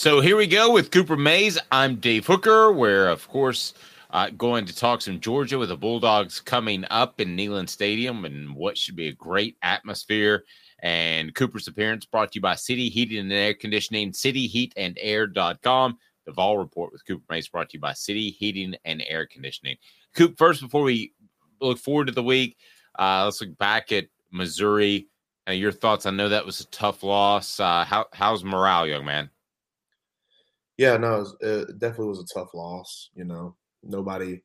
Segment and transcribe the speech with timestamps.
[0.00, 1.58] So here we go with Cooper Mays.
[1.70, 3.74] I'm Dave Hooker, We're, of course,
[4.08, 8.56] uh, going to talk some Georgia with the Bulldogs coming up in Neyland Stadium and
[8.56, 10.44] what should be a great atmosphere.
[10.78, 15.98] And Cooper's appearance brought to you by City Heating and Air Conditioning, cityheatandair.com.
[16.24, 19.76] The Vol Report with Cooper Mays brought to you by City Heating and Air Conditioning.
[20.14, 21.12] Coop, first, before we
[21.60, 22.56] look forward to the week,
[22.98, 25.08] uh, let's look back at Missouri.
[25.46, 26.06] Uh, your thoughts?
[26.06, 27.60] I know that was a tough loss.
[27.60, 29.28] Uh, how, how's morale, young man?
[30.80, 33.10] Yeah, no, it, was, it definitely was a tough loss.
[33.12, 34.40] You know, nobody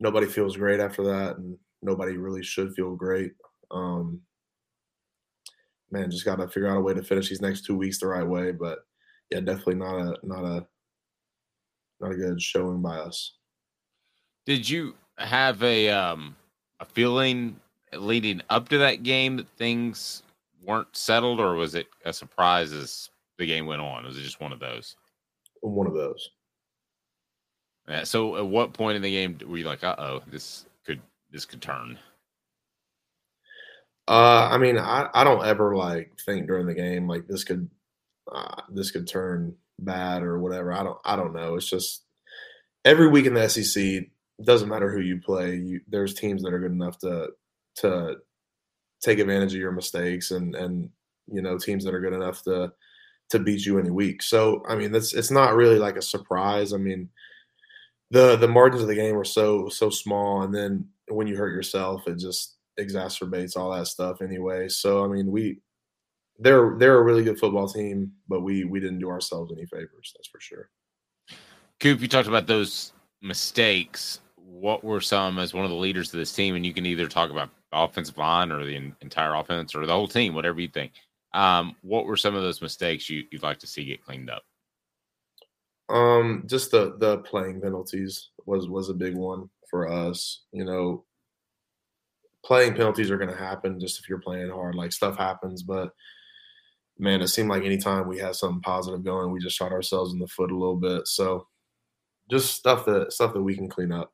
[0.00, 3.32] nobody feels great after that, and nobody really should feel great.
[3.70, 4.22] Um,
[5.90, 8.06] man, just got to figure out a way to finish these next two weeks the
[8.06, 8.50] right way.
[8.50, 8.78] But
[9.30, 10.66] yeah, definitely not a not a
[12.00, 13.34] not a good showing by us.
[14.46, 16.34] Did you have a um
[16.80, 17.60] a feeling
[17.92, 20.22] leading up to that game that things
[20.64, 24.06] weren't settled, or was it a surprise as the game went on?
[24.06, 24.96] Was it just one of those?
[25.60, 26.30] One of those.
[27.88, 28.04] Yeah.
[28.04, 31.00] So, at what point in the game were you like, "Uh oh, this could
[31.30, 31.98] this could turn"?
[34.06, 37.68] Uh, I mean, I, I don't ever like think during the game like this could
[38.32, 40.72] uh, this could turn bad or whatever.
[40.72, 41.56] I don't I don't know.
[41.56, 42.04] It's just
[42.84, 44.04] every week in the SEC
[44.44, 45.56] doesn't matter who you play.
[45.56, 47.28] You, there's teams that are good enough to
[47.76, 48.16] to
[49.02, 50.90] take advantage of your mistakes and and
[51.30, 52.72] you know teams that are good enough to
[53.30, 54.22] to beat you any week.
[54.22, 56.72] So I mean, that's it's not really like a surprise.
[56.72, 57.08] I mean,
[58.10, 61.52] the the margins of the game are so so small, and then when you hurt
[61.52, 64.68] yourself, it just exacerbates all that stuff anyway.
[64.68, 65.58] So I mean, we
[66.38, 70.12] they're they're a really good football team, but we we didn't do ourselves any favors.
[70.16, 70.70] That's for sure.
[71.80, 74.20] Coop, you talked about those mistakes.
[74.36, 76.56] What were some as one of the leaders of this team?
[76.56, 80.08] And you can either talk about offensive line or the entire offense or the whole
[80.08, 80.92] team, whatever you think.
[81.34, 84.42] Um, what were some of those mistakes you, would like to see get cleaned up?
[85.88, 90.42] Um, just the the playing penalties was was a big one for us.
[90.52, 91.04] You know,
[92.44, 94.74] playing penalties are going to happen just if you're playing hard.
[94.74, 95.92] Like stuff happens, but
[96.98, 100.18] man, it seemed like anytime we had something positive going, we just shot ourselves in
[100.18, 101.06] the foot a little bit.
[101.06, 101.46] So,
[102.30, 104.12] just stuff that stuff that we can clean up.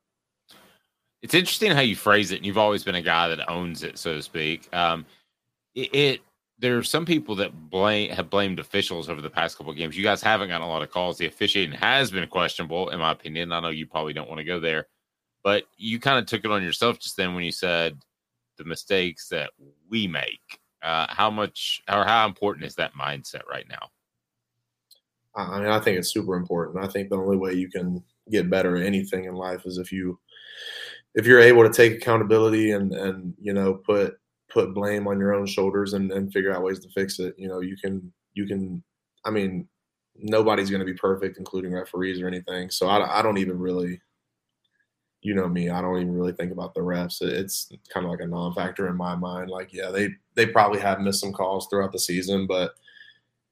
[1.21, 2.37] It's interesting how you phrase it.
[2.37, 4.69] And you've always been a guy that owns it, so to speak.
[4.73, 5.05] Um,
[5.73, 6.21] it, it
[6.59, 9.97] there are some people that blame have blamed officials over the past couple of games.
[9.97, 11.17] You guys haven't gotten a lot of calls.
[11.17, 13.51] The officiating has been questionable, in my opinion.
[13.51, 14.87] I know you probably don't want to go there,
[15.43, 17.97] but you kind of took it on yourself just then when you said
[18.57, 19.51] the mistakes that
[19.89, 20.59] we make.
[20.81, 23.89] Uh, how much or how important is that mindset right now?
[25.35, 26.83] I mean, I think it's super important.
[26.83, 29.91] I think the only way you can get better at anything in life is if
[29.91, 30.19] you
[31.15, 34.17] if you're able to take accountability and and you know put
[34.55, 37.35] put blame on your own shoulders and, and figure out ways to fix it.
[37.37, 38.81] You know, you can you can.
[39.25, 39.67] I mean,
[40.17, 42.69] nobody's going to be perfect, including referees or anything.
[42.69, 43.99] So I, I don't even really,
[45.21, 47.21] you know me, I don't even really think about the refs.
[47.21, 49.49] It's kind of like a non-factor in my mind.
[49.49, 52.75] Like, yeah, they they probably have missed some calls throughout the season, but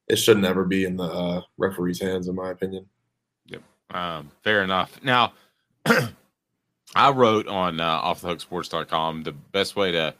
[0.07, 2.85] it should never be in the uh, referee's hands, in my opinion.
[3.47, 4.99] Yep, um, fair enough.
[5.03, 5.33] Now.
[6.95, 10.13] I wrote on uh, offthehooksports.com the best way to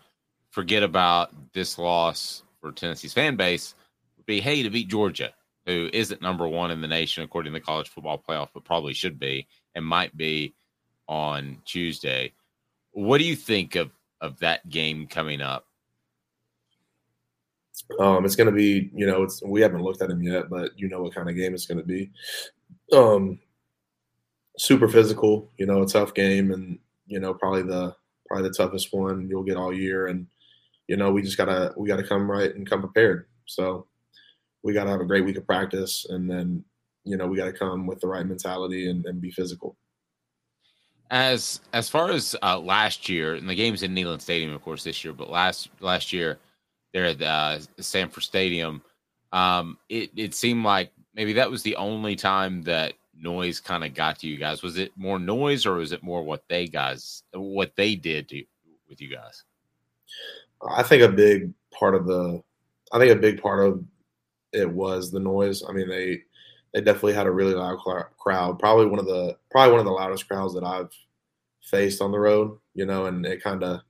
[0.53, 3.73] forget about this loss for Tennessee's fan base
[4.15, 5.33] would be hey, to beat Georgia,
[5.65, 8.93] who isn't number one in the nation according to the college football playoff, but probably
[8.93, 10.53] should be and might be
[11.07, 12.31] on Tuesday.
[12.91, 13.89] What do you think of,
[14.21, 15.65] of that game coming up?
[17.99, 20.77] Um, it's going to be, you know, it's we haven't looked at him yet, but
[20.77, 22.11] you know what kind of game it's going to be.
[22.95, 23.39] Um,
[24.59, 26.77] super physical, you know, a tough game, and
[27.07, 27.95] you know, probably the
[28.27, 30.07] probably the toughest one you'll get all year.
[30.07, 30.27] And
[30.87, 33.27] you know, we just gotta we gotta come right and come prepared.
[33.45, 33.87] So
[34.63, 36.63] we gotta have a great week of practice, and then
[37.03, 39.77] you know we gotta come with the right mentality and, and be physical.
[41.09, 44.83] As as far as uh, last year, and the games in Neyland Stadium, of course,
[44.83, 46.39] this year, but last last year,
[46.93, 48.81] there at uh, Sanford Stadium.
[49.31, 53.93] Um, it it seemed like maybe that was the only time that noise kind of
[53.93, 54.61] got to you guys.
[54.63, 58.43] Was it more noise or was it more what they guys what they did to
[58.89, 59.43] with you guys?
[60.69, 62.41] I think a big part of the
[62.91, 63.83] I think a big part of
[64.51, 65.63] it was the noise.
[65.67, 66.21] I mean, they
[66.73, 67.79] they definitely had a really loud
[68.17, 68.59] crowd.
[68.59, 70.91] Probably one of the probably one of the loudest crowds that I've
[71.61, 72.57] faced on the road.
[72.75, 73.81] You know, and it kind of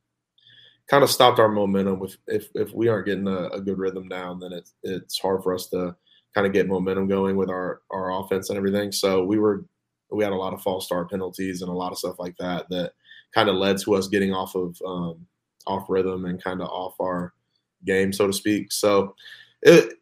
[0.90, 2.00] kind of stopped our momentum.
[2.00, 5.44] With if if we aren't getting a, a good rhythm down, then it's it's hard
[5.44, 5.96] for us to
[6.34, 8.92] kind of get momentum going with our our offense and everything.
[8.92, 9.66] So we were
[10.12, 12.70] we had a lot of false start penalties and a lot of stuff like that
[12.70, 12.94] that
[13.34, 15.26] kind of led to us getting off of um,
[15.68, 17.34] off rhythm and kind of off our
[17.86, 18.72] game, so to speak.
[18.72, 19.16] So
[19.62, 19.94] it,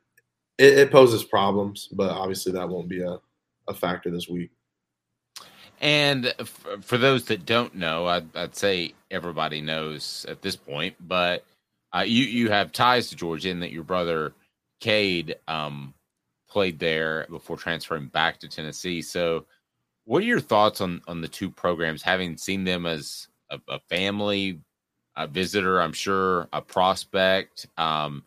[0.58, 3.18] it, it poses problems, but obviously that won't be a,
[3.68, 4.52] a factor this week.
[5.80, 6.32] And
[6.82, 11.44] for those that don't know, I'd, I'd, say everybody knows at this point, but
[11.94, 14.34] uh, you you have ties to Georgia, and that your brother
[14.80, 15.96] Cade um,
[16.48, 19.02] played there before transferring back to Tennessee.
[19.02, 19.48] So,
[20.06, 22.04] what are your thoughts on on the two programs?
[22.04, 24.60] Having seen them as a, a family,
[25.16, 27.68] a visitor, I'm sure, a prospect.
[27.78, 28.24] Um,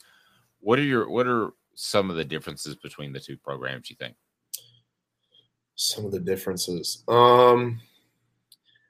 [0.61, 3.91] what are your what are some of the differences between the two programs?
[3.91, 4.15] You think?
[5.77, 7.81] Some of the differences, um,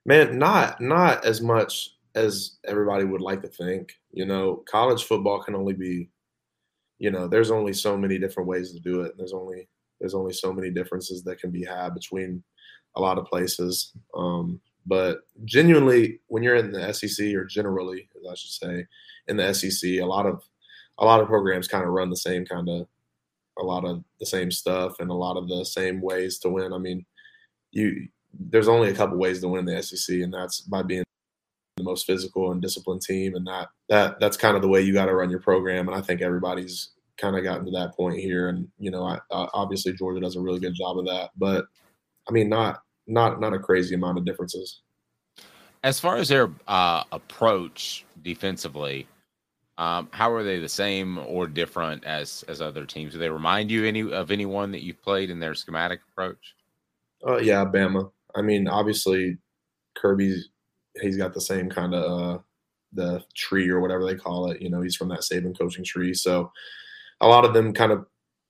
[0.05, 3.95] man, not not as much as everybody would like to think.
[4.13, 6.11] You know, college football can only be
[6.99, 9.17] you know, there's only so many different ways to do it.
[9.17, 9.69] There's only
[10.01, 12.43] there's only so many differences that can be had between
[12.97, 13.93] a lot of places.
[14.17, 18.87] Um, but genuinely, when you're in the SEC, or generally, as I should say,
[19.29, 20.43] in the SEC, a lot of
[20.99, 22.87] a lot of programs kind of run the same kind of
[23.59, 26.73] a lot of the same stuff and a lot of the same ways to win.
[26.73, 27.05] I mean,
[27.73, 28.09] you
[28.39, 31.05] there's only a couple ways to win the SEC, and that's by being
[31.77, 34.93] the most physical and disciplined team, and that that that's kind of the way you
[34.93, 35.89] got to run your program.
[35.89, 38.49] And I think everybody's kind of gotten to that point here.
[38.49, 41.67] And you know, I, uh, obviously Georgia does a really good job of that, but
[42.29, 44.81] I mean, not not not a crazy amount of differences.
[45.83, 49.07] As far as their uh, approach defensively,
[49.77, 53.13] um, how are they the same or different as as other teams?
[53.13, 56.55] Do they remind you any of anyone that you've played in their schematic approach?
[57.27, 58.11] Uh, yeah, Bama.
[58.35, 59.39] I mean, obviously,
[59.97, 60.49] Kirby's
[61.01, 62.39] he's got the same kind of uh,
[62.93, 64.63] the tree or whatever they call it.
[64.63, 66.53] You know, he's from that Saban coaching tree, so
[67.21, 68.07] a lot of them kind of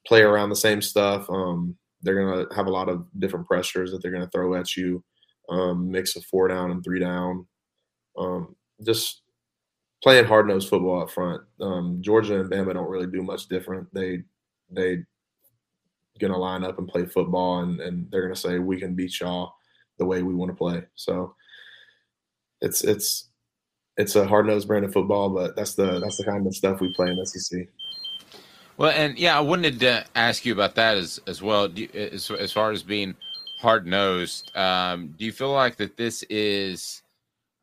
[0.07, 1.29] play around the same stuff.
[1.31, 5.03] Um, they're gonna have a lot of different pressures that they're gonna throw at you.
[5.49, 7.47] Um, mix of four down and three down.
[8.17, 8.55] Um,
[8.85, 9.23] just
[10.03, 11.43] playing hard nosed football up front.
[11.61, 13.93] Um, Georgia and Bama don't really do much different.
[13.93, 14.23] They
[14.71, 14.99] they
[16.21, 19.55] gonna line up and play football, and, and they're gonna say we can beat y'all
[19.99, 20.83] the way we want to play.
[20.95, 21.35] So
[22.61, 23.29] it's it's
[23.97, 26.81] it's a hard nosed brand of football, but that's the that's the kind of stuff
[26.81, 27.69] we play in SEC.
[28.77, 31.71] Well, and yeah, I wanted to ask you about that as as well.
[31.71, 33.15] You, as, as far as being
[33.61, 37.03] hard nosed, um, do you feel like that this is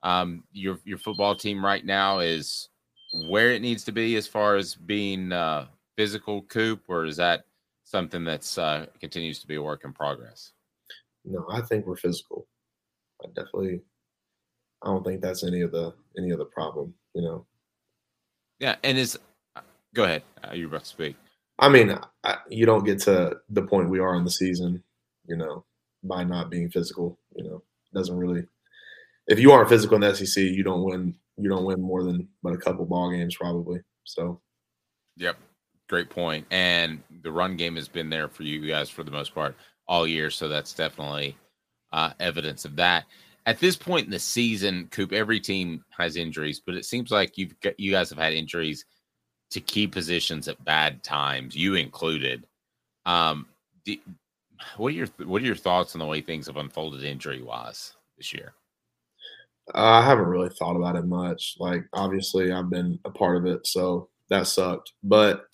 [0.04, 2.70] um, your your football team right now is
[3.28, 5.68] where it needs to be as far as being uh,
[5.98, 7.46] physical, Coop, or is that
[7.84, 10.54] something that's uh, continues to be a work in progress?
[11.26, 12.48] No, I think we're physical.
[13.24, 13.82] I definitely
[14.82, 16.94] I don't think that's any of the any of the problem.
[17.14, 17.46] You know.
[18.60, 19.18] Yeah, and is
[19.94, 20.24] go ahead.
[20.44, 21.16] Uh, you about to speak.
[21.60, 24.84] I mean, I, you don't get to the point we are in the season,
[25.26, 25.66] you know,
[26.04, 27.20] by not being physical.
[27.36, 28.44] You know, doesn't really.
[29.28, 31.16] If you aren't physical in the SEC, you don't win.
[31.38, 33.80] You don't win more than but a couple ball games probably.
[34.04, 34.42] So.
[35.18, 35.38] Yep,
[35.90, 36.48] great point.
[36.52, 39.56] And the run game has been there for you guys for the most part
[39.88, 41.36] all year, so that's definitely
[41.92, 43.06] uh, evidence of that
[43.46, 47.38] at this point in the season, Coop, every team has injuries, but it seems like
[47.38, 48.86] you've got, you guys have had injuries
[49.52, 52.48] to key positions at bad times, you included.
[53.06, 53.48] Um,
[53.86, 53.98] do,
[54.78, 57.94] what are your what are your thoughts on the way things have unfolded injury wise
[58.18, 58.54] this year?
[59.74, 61.56] Uh, I haven't really thought about it much.
[61.60, 64.94] Like obviously, I've been a part of it, so that sucked.
[65.04, 65.46] But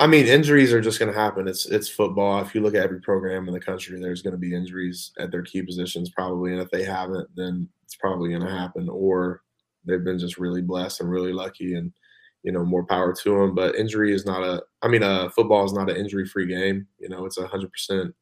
[0.00, 1.48] I mean, injuries are just going to happen.
[1.48, 2.40] It's it's football.
[2.40, 5.30] If you look at every program in the country, there's going to be injuries at
[5.30, 8.88] their key positions probably, and if they haven't, then it's probably going to happen.
[8.88, 9.42] Or
[9.84, 11.92] they've been just really blessed and really lucky, and
[12.42, 13.54] you know, more power to them.
[13.54, 14.62] But injury is not a.
[14.82, 16.86] I mean, uh, football is not an injury-free game.
[16.98, 18.14] You know, it's a hundred percent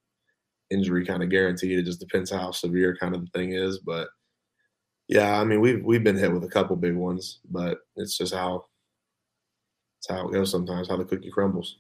[0.71, 1.79] injury kind of guaranteed.
[1.79, 4.09] It just depends how severe kind of the thing is, but
[5.09, 8.35] yeah, I mean, we've we've been hit with a couple big ones, but it's just
[8.35, 8.65] how
[10.09, 11.79] that's how it goes sometimes, how the cookie crumbles.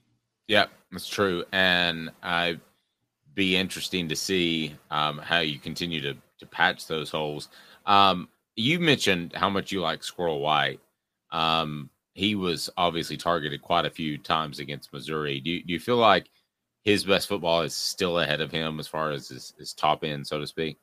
[0.48, 1.44] Yeah, that's true.
[1.52, 2.60] And I'd
[3.34, 7.48] be interesting to see um, how you continue to, to patch those holes.
[7.84, 10.80] Um, you mentioned how much you like Squirrel White.
[11.32, 15.38] Um, he was obviously targeted quite a few times against Missouri.
[15.38, 16.30] Do you, do you feel like
[16.82, 20.26] his best football is still ahead of him as far as his, his top end,
[20.26, 20.78] so to speak?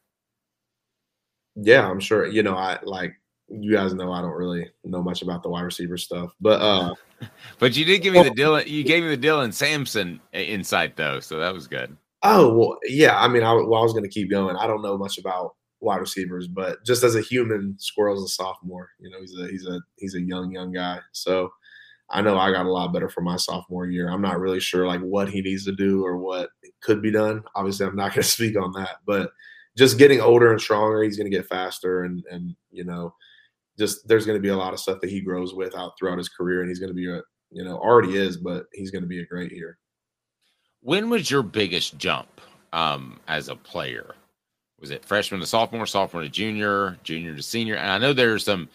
[1.55, 2.27] Yeah, I'm sure.
[2.27, 3.15] You know, I like
[3.49, 6.93] you guys know I don't really know much about the wide receiver stuff, but uh
[7.59, 11.19] but you did give me the Dylan you gave me the Dylan Sampson insight though,
[11.19, 11.97] so that was good.
[12.21, 13.19] Oh well, yeah.
[13.19, 14.55] I mean, I, well, I was going to keep going.
[14.55, 18.89] I don't know much about wide receivers, but just as a human, Squirrel's a sophomore.
[18.99, 20.99] You know, he's a he's a he's a young young guy.
[21.11, 21.51] So
[22.09, 24.09] I know I got a lot better for my sophomore year.
[24.09, 26.49] I'm not really sure like what he needs to do or what
[26.81, 27.43] could be done.
[27.55, 29.31] Obviously, I'm not going to speak on that, but
[29.77, 33.13] just getting older and stronger, he's going to get faster, and and you know,
[33.77, 36.17] just there's going to be a lot of stuff that he grows with out throughout
[36.17, 37.21] his career, and he's going to be a
[37.51, 39.77] you know already is, but he's going to be a great year.
[40.81, 42.41] When was your biggest jump
[42.73, 44.15] um, as a player?
[44.83, 47.75] Was it freshman to sophomore, sophomore to junior, junior to senior?
[47.75, 48.67] And I know there's some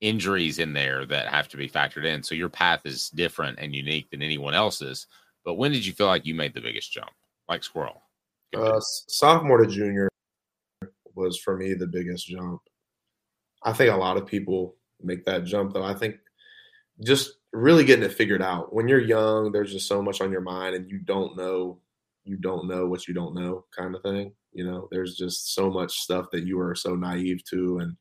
[0.00, 2.22] injuries in there that have to be factored in.
[2.22, 5.06] So your path is different and unique than anyone else's.
[5.44, 7.10] But when did you feel like you made the biggest jump,
[7.46, 8.00] like Squirrel?
[8.56, 10.08] Uh, sophomore to junior
[11.14, 12.62] was for me the biggest jump.
[13.62, 15.84] I think a lot of people make that jump though.
[15.84, 16.16] I think
[17.04, 18.72] just really getting it figured out.
[18.72, 21.80] When you're young, there's just so much on your mind and you don't know
[22.24, 24.32] you don't know what you don't know kind of thing.
[24.52, 27.96] You know, there's just so much stuff that you are so naive to and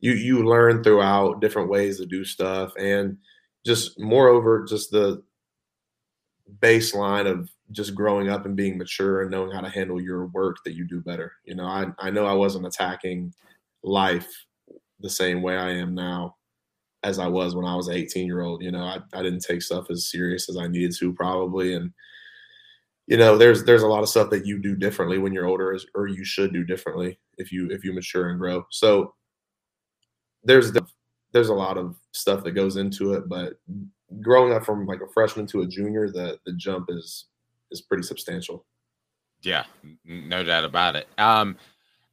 [0.00, 3.16] you you learn throughout different ways to do stuff and
[3.66, 5.22] just moreover just the
[6.60, 10.56] baseline of just growing up and being mature and knowing how to handle your work
[10.64, 11.32] that you do better.
[11.44, 13.34] You know, I I know I wasn't attacking
[13.82, 14.28] life
[15.00, 16.36] the same way I am now
[17.04, 18.62] as I was when I was an 18 year old.
[18.62, 21.74] You know, I, I didn't take stuff as serious as I needed to probably.
[21.74, 21.92] And,
[23.08, 25.76] you know, there's there's a lot of stuff that you do differently when you're older
[25.94, 28.66] or you should do differently if you if you mature and grow.
[28.70, 29.14] So
[30.44, 30.86] there's the,
[31.32, 33.54] there's a lot of stuff that goes into it, but
[34.20, 37.28] growing up from like a freshman to a junior, the the jump is
[37.70, 38.66] is pretty substantial.
[39.40, 39.64] Yeah,
[40.04, 41.08] no doubt about it.
[41.16, 41.56] Um,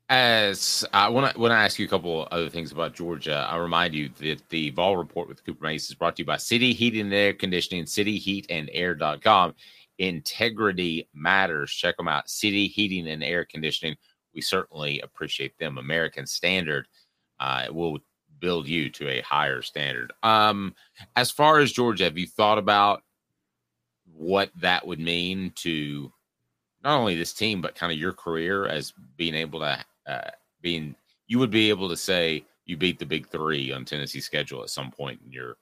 [0.07, 3.57] as I want to want to ask you a couple other things about Georgia, I
[3.57, 6.71] remind you that the Vol Report with Cooper Mays is brought to you by City
[6.71, 9.55] Heat and Air Conditioning, cityheatandair.com.
[9.99, 11.71] Integrity matters.
[11.71, 12.29] Check them out.
[12.29, 13.95] City Heating and Air Conditioning.
[14.33, 15.77] We certainly appreciate them.
[15.77, 16.87] American Standard
[17.39, 17.99] uh, will
[18.39, 20.11] build you to a higher standard.
[20.23, 20.75] Um,
[21.15, 23.03] as far as Georgia, have you thought about
[24.13, 26.11] what that would mean to
[26.83, 30.29] not only this team but kind of your career as being able to uh,
[30.61, 30.95] being
[31.27, 34.69] you would be able to say you beat the big three on Tennessee schedule at
[34.69, 35.57] some point in your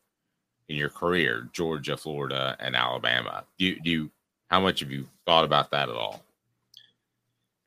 [0.70, 3.44] in your career, Georgia, Florida, and Alabama.
[3.58, 4.12] Do you, do you
[4.54, 6.22] how much have you thought about that at all?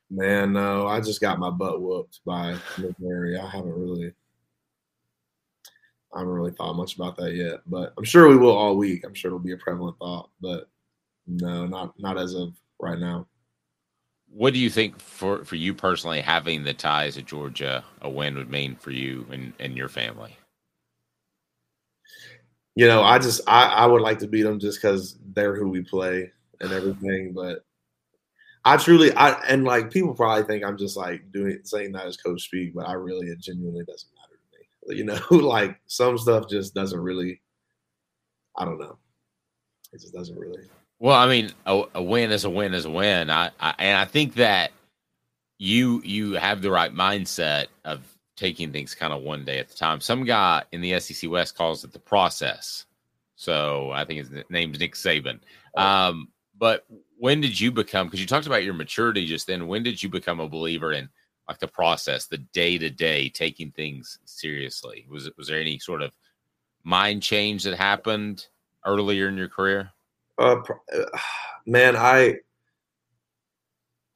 [0.08, 3.36] Man, no, I just got my butt whooped by Missouri.
[3.36, 4.14] I haven't really
[6.14, 9.04] I haven't really thought much about that yet, but I'm sure we will all week.
[9.04, 10.68] I'm sure it'll be a prevalent thought, but
[11.26, 13.26] no, not not as of right now
[14.28, 18.36] what do you think for for you personally having the ties to Georgia a win
[18.36, 20.36] would mean for you and, and your family?
[22.76, 25.68] You know, I just I, I would like to beat them just because they're who
[25.68, 27.32] we play and everything.
[27.34, 27.64] But
[28.64, 32.16] I truly I and like people probably think I'm just like doing saying that as
[32.16, 34.96] coach speak, but I really it genuinely doesn't matter to me.
[34.98, 37.40] You know, like some stuff just doesn't really
[38.56, 38.98] I don't know.
[39.92, 42.90] It just doesn't really well, I mean, a, a, win is a win is a
[42.90, 43.28] win.
[43.28, 44.72] I, I and I think that
[45.58, 48.00] you you have the right mindset of
[48.36, 50.00] taking things kind of one day at a time.
[50.00, 52.86] Some guy in the SEC West calls it the process.
[53.36, 55.40] So I think his name's Nick Saban.
[55.76, 56.86] Um, but
[57.18, 58.06] when did you become?
[58.06, 59.66] Because you talked about your maturity just then.
[59.66, 61.08] When did you become a believer in
[61.48, 65.06] like the process, the day to day, taking things seriously?
[65.08, 66.12] Was it was there any sort of
[66.84, 68.46] mind change that happened
[68.84, 69.90] earlier in your career?
[70.38, 70.56] Uh,
[71.66, 72.36] man, I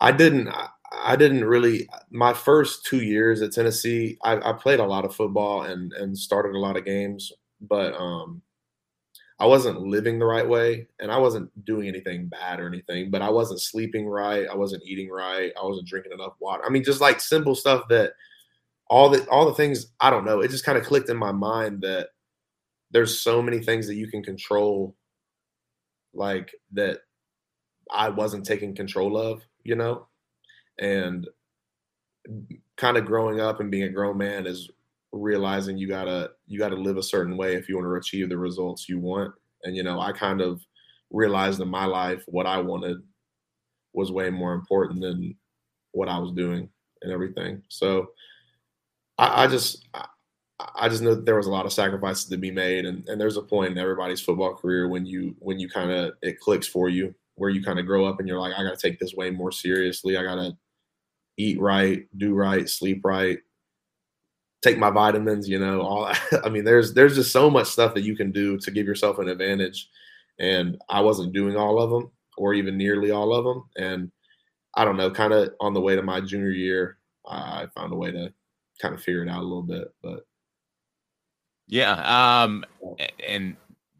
[0.01, 0.49] I didn't
[0.93, 4.19] I didn't really my first two years at Tennessee.
[4.23, 7.95] I, I played a lot of football and and started a lot of games, but
[7.95, 8.43] um,
[9.41, 13.11] I wasn't living the right way, and I wasn't doing anything bad or anything.
[13.11, 14.47] But I wasn't sleeping right.
[14.47, 15.51] I wasn't eating right.
[15.61, 16.63] I wasn't drinking enough water.
[16.65, 18.13] I mean, just like simple stuff that
[18.89, 20.41] all the all the things I don't know.
[20.41, 22.09] It just kind of clicked in my mind that
[22.91, 24.95] there's so many things that you can control
[26.13, 26.99] like that
[27.91, 30.07] I wasn't taking control of, you know?
[30.79, 31.29] And
[32.77, 34.71] kind of growing up and being a grown man is
[35.13, 38.39] realizing you gotta you gotta live a certain way if you want to achieve the
[38.39, 39.33] results you want.
[39.65, 40.65] And you know, I kind of
[41.11, 42.99] realized in my life what I wanted
[43.93, 45.37] was way more important than
[45.93, 46.69] what I was doing
[47.03, 47.63] and everything.
[47.69, 48.11] So
[49.19, 49.87] I, I just
[50.75, 53.21] I just know that there was a lot of sacrifices to be made, and, and
[53.21, 56.67] there's a point in everybody's football career when you when you kind of it clicks
[56.67, 58.99] for you, where you kind of grow up and you're like, I got to take
[58.99, 60.17] this way more seriously.
[60.17, 60.53] I got to
[61.37, 63.39] eat right, do right, sleep right,
[64.63, 65.49] take my vitamins.
[65.49, 66.13] You know, all
[66.45, 69.19] I mean, there's there's just so much stuff that you can do to give yourself
[69.19, 69.89] an advantage,
[70.39, 74.11] and I wasn't doing all of them or even nearly all of them, and
[74.75, 77.97] I don't know, kind of on the way to my junior year, I found a
[77.97, 78.33] way to
[78.81, 80.27] kind of figure it out a little bit, but
[81.67, 82.43] yeah.
[82.43, 82.65] Um,
[83.27, 83.57] and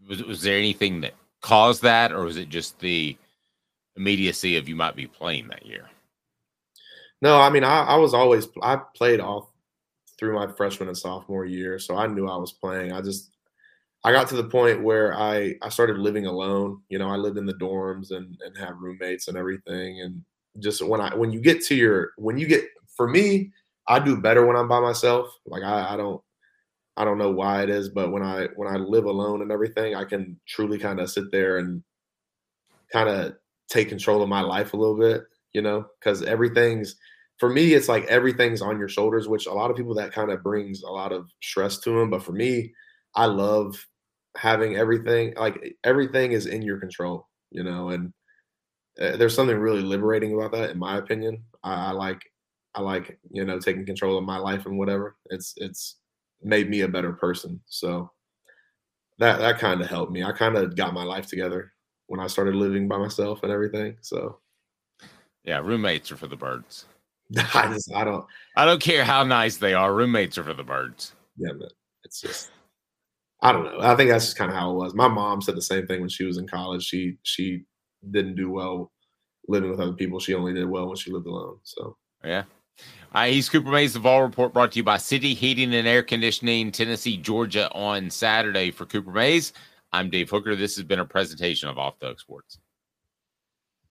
[0.09, 3.17] was was there anything that caused that, or was it just the
[3.97, 5.89] immediacy of you might be playing that year?
[7.23, 9.50] No, I mean I, I was always I played all
[10.21, 12.93] through my freshman and sophomore year, so I knew I was playing.
[12.93, 13.33] I just
[14.05, 16.83] I got to the point where I I started living alone.
[16.91, 20.23] You know, I lived in the dorms and and have roommates and everything, and
[20.61, 22.65] just when I when you get to your when you get
[22.97, 23.53] for me,
[23.89, 25.35] I do better when I'm by myself.
[25.47, 26.23] Like I, I don't
[26.97, 29.95] I don't know why it is, but when I when I live alone and everything,
[29.95, 31.83] I can truly kind of sit there and
[32.93, 33.35] kind of
[33.69, 35.23] take control of my life a little bit,
[35.53, 36.97] you know, because everything's
[37.41, 40.31] for me, it's like everything's on your shoulders, which a lot of people that kind
[40.31, 42.11] of brings a lot of stress to them.
[42.11, 42.71] But for me,
[43.15, 43.75] I love
[44.37, 48.13] having everything like everything is in your control, you know, and
[49.01, 51.43] uh, there's something really liberating about that, in my opinion.
[51.65, 52.21] I, I like
[52.75, 55.17] I like you know taking control of my life and whatever.
[55.31, 55.97] It's it's
[56.43, 57.59] made me a better person.
[57.69, 58.11] So
[59.19, 60.23] that that kind of helped me.
[60.23, 61.73] I kind of got my life together
[62.09, 63.97] when I started living by myself and everything.
[64.03, 64.41] So
[65.43, 66.85] yeah, roommates are for the birds.
[67.55, 68.25] I just I don't
[68.57, 69.95] I don't care how nice they are.
[69.95, 71.13] Roommates are for the birds.
[71.37, 71.73] Yeah, but
[72.05, 72.51] it's just
[73.43, 73.81] I don't know.
[73.81, 74.95] I think that's just kind of how it was.
[74.95, 76.85] My mom said the same thing when she was in college.
[76.85, 77.63] She she
[78.11, 78.91] didn't do well
[79.49, 80.19] living with other people.
[80.19, 81.59] She only did well when she lived alone.
[81.63, 82.45] So yeah,
[83.13, 83.95] uh, he's Cooper Mays.
[83.95, 88.11] The Vol Report brought to you by City Heating and Air Conditioning, Tennessee, Georgia on
[88.11, 89.53] Saturday for Cooper Mays.
[89.93, 90.57] I'm Dave Hooker.
[90.57, 92.59] This has been a presentation of Off the Sports.